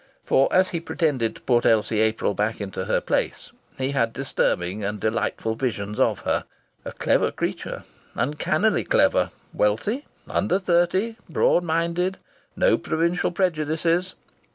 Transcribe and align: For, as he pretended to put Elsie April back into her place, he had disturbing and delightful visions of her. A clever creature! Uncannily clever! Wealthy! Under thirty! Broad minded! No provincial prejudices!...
For, 0.23 0.51
as 0.51 0.69
he 0.69 0.79
pretended 0.79 1.35
to 1.35 1.41
put 1.41 1.63
Elsie 1.63 1.99
April 1.99 2.33
back 2.33 2.59
into 2.59 2.85
her 2.85 2.99
place, 2.99 3.51
he 3.77 3.91
had 3.91 4.13
disturbing 4.13 4.83
and 4.83 4.99
delightful 4.99 5.53
visions 5.53 5.99
of 5.99 6.21
her. 6.21 6.45
A 6.83 6.91
clever 6.91 7.29
creature! 7.31 7.83
Uncannily 8.15 8.83
clever! 8.83 9.29
Wealthy! 9.53 10.07
Under 10.27 10.57
thirty! 10.57 11.17
Broad 11.29 11.63
minded! 11.63 12.17
No 12.55 12.79
provincial 12.79 13.31
prejudices!... 13.31 14.15